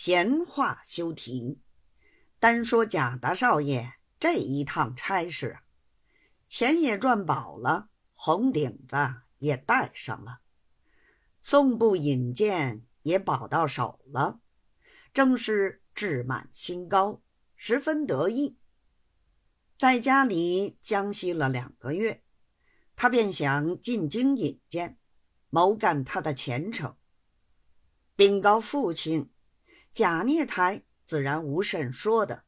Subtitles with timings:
[0.00, 1.58] 闲话休提，
[2.38, 5.58] 单说贾大少爷这一趟差事，
[6.46, 8.96] 钱也赚饱了，红顶子
[9.38, 10.38] 也戴上了，
[11.42, 14.38] 送部引荐也保到手了，
[15.12, 17.20] 正是志满心高，
[17.56, 18.56] 十分得意。
[19.76, 22.22] 在家里将息了两个月，
[22.94, 24.96] 他便想进京引荐，
[25.50, 26.96] 谋干他的前程，
[28.14, 29.32] 禀告父亲。
[29.98, 32.44] 贾孽台自然无甚说的，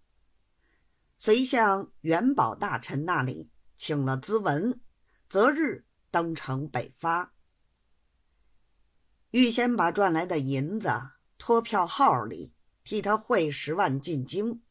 [1.18, 4.80] 遂向元宝大臣那里请了咨文，
[5.28, 7.34] 择日登城北发。
[9.32, 10.88] 预先把赚来的银子
[11.38, 12.52] 托票号里，
[12.84, 14.62] 替他汇十万进京，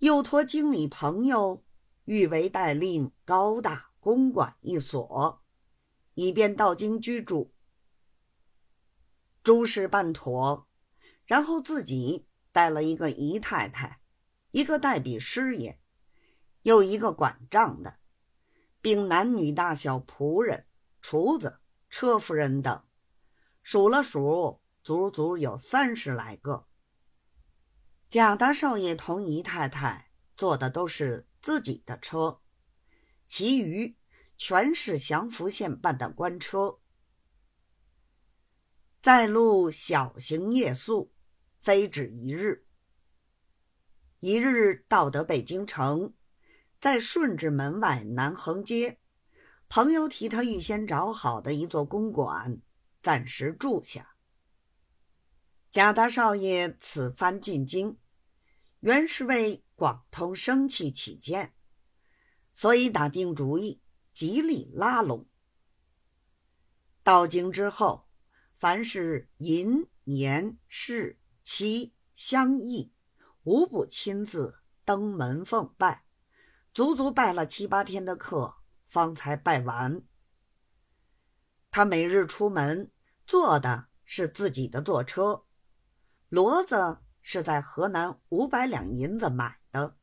[0.00, 1.64] 又托经理朋友
[2.04, 5.42] 预为代令高大公馆一所，
[6.12, 7.54] 以便到京居住。
[9.42, 10.68] 诸事办妥。
[11.24, 14.00] 然后自己带了一个姨太太，
[14.50, 15.78] 一个代笔师爷，
[16.62, 17.98] 又一个管账的，
[18.80, 20.66] 并男女大小仆人、
[21.00, 22.84] 厨子、车夫人等，
[23.62, 26.66] 数了数，足足有三十来个。
[28.08, 32.42] 贾大少爷同姨太太坐的都是自己的车，
[33.26, 33.96] 其余
[34.36, 36.80] 全是祥符县办的官车。
[39.02, 41.10] 在路小行夜宿，
[41.60, 42.64] 非止一日。
[44.20, 46.14] 一日到得北京城，
[46.78, 49.00] 在顺治门外南横街，
[49.68, 52.60] 朋友替他预先找好的一座公馆，
[53.02, 54.14] 暂时住下。
[55.72, 57.98] 贾大少爷此番进京，
[58.78, 61.52] 原是为广通生气起见，
[62.54, 63.82] 所以打定主意，
[64.12, 65.26] 极力拉拢。
[67.02, 68.06] 到京之后。
[68.62, 72.92] 凡是寅、年、事、期、相议，
[73.42, 76.04] 无不亲自登门奉拜，
[76.72, 78.54] 足足拜了七八天的课，
[78.86, 80.02] 方才拜完。
[81.72, 82.92] 他每日出门
[83.26, 85.42] 坐的是自己的坐车，
[86.30, 89.96] 骡子是在河南五百两银子买的。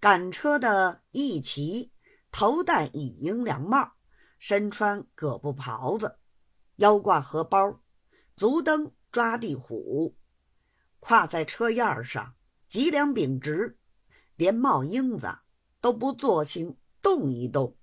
[0.00, 1.92] 赶车的一骑，
[2.30, 3.92] 头戴乙缨凉帽，
[4.38, 6.18] 身穿葛布袍子。
[6.76, 7.80] 腰挂荷包，
[8.36, 10.16] 足蹬抓地虎，
[11.00, 12.34] 跨在车沿上，
[12.68, 13.78] 脊梁秉直，
[14.36, 15.38] 连帽缨子
[15.80, 17.76] 都不作兴动一动。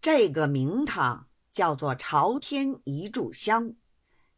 [0.00, 3.74] 这个名堂叫做朝天一炷香，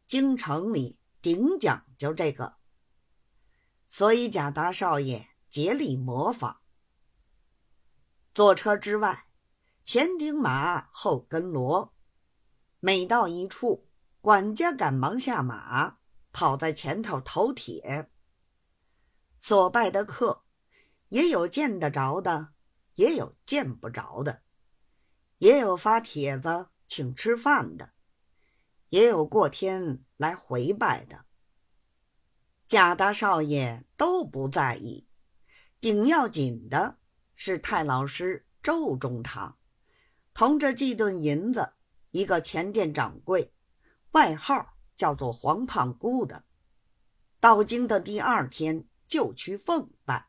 [0.05, 2.55] 京城里顶讲究这个，
[3.89, 6.61] 所以贾大少爷竭力模仿。
[8.33, 9.25] 坐车之外，
[9.83, 11.89] 前顶马，后跟骡。
[12.79, 13.87] 每到一处，
[14.21, 15.97] 管家赶忙下马，
[16.31, 18.09] 跑在前头投帖。
[19.39, 20.43] 所拜的客，
[21.09, 22.49] 也有见得着的，
[22.95, 24.41] 也有见不着的，
[25.39, 27.91] 也有发帖子请吃饭的，
[28.89, 31.25] 也有过天来回拜的。
[32.67, 35.07] 贾大少爷都不在意，
[35.79, 36.97] 顶要紧的
[37.35, 39.57] 是太老师周中堂，
[40.33, 41.73] 同着几顿银子。
[42.11, 43.51] 一个前店掌柜，
[44.11, 46.43] 外号叫做黄胖姑的，
[47.39, 50.25] 到京的第二天就去奉办。